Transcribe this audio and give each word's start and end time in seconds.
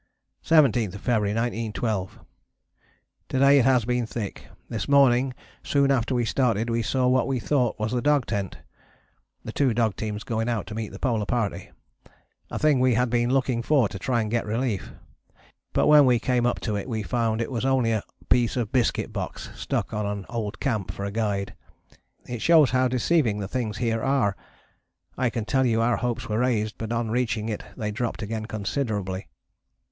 17th 0.43 0.93
February 0.97 1.29
1912. 1.29 2.17
To 3.29 3.37
day 3.37 3.59
it 3.59 3.65
has 3.65 3.85
been 3.85 4.07
thick, 4.07 4.47
this 4.67 4.87
morning 4.89 5.31
soon 5.63 5.91
after 5.91 6.15
we 6.15 6.25
started 6.25 6.71
we 6.71 6.81
saw 6.81 7.05
what 7.07 7.27
we 7.27 7.39
thought 7.39 7.77
was 7.77 7.91
the 7.91 8.01
dog 8.01 8.25
tent 8.25 8.57
[the 9.43 9.51
two 9.51 9.75
dog 9.75 9.95
teams 9.95 10.23
going 10.23 10.49
out 10.49 10.65
to 10.65 10.73
meet 10.73 10.89
the 10.91 10.97
Polar 10.97 11.27
Party], 11.27 11.69
a 12.49 12.57
thing 12.57 12.79
we 12.79 12.95
had 12.95 13.11
been 13.11 13.29
looking 13.29 13.61
for 13.61 13.87
to 13.87 13.99
try 13.99 14.21
and 14.21 14.31
get 14.31 14.43
relief, 14.47 14.91
but 15.71 15.85
when 15.85 16.07
we 16.07 16.17
came 16.17 16.47
up 16.47 16.59
to 16.59 16.75
it 16.75 16.89
we 16.89 17.03
found 17.03 17.39
it 17.39 17.51
was 17.51 17.63
only 17.63 17.91
a 17.91 18.01
piece 18.27 18.57
of 18.57 18.71
biscuit 18.71 19.13
box 19.13 19.51
stuck 19.55 19.93
on 19.93 20.07
an 20.07 20.25
old 20.29 20.59
camp 20.59 20.89
for 20.89 21.05
a 21.05 21.11
guide. 21.11 21.53
It 22.25 22.41
shows 22.41 22.71
how 22.71 22.87
deceiving 22.87 23.37
the 23.37 23.47
things 23.47 23.77
here 23.77 24.01
are. 24.01 24.35
I 25.15 25.29
can 25.29 25.45
tell 25.45 25.67
you 25.67 25.79
our 25.79 25.97
hopes 25.97 26.27
were 26.27 26.39
raised, 26.39 26.79
but 26.79 26.91
on 26.91 27.11
reaching 27.11 27.49
it 27.49 27.63
they 27.77 27.91
dropped 27.91 28.23
again 28.23 28.47
considerably. 28.47 29.27